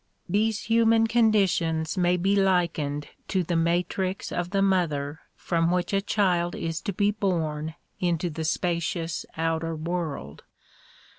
[0.27, 6.01] These human conditions may be likened to the matrix of the mother from which a
[6.01, 10.41] child is to be born into the spacious outer world.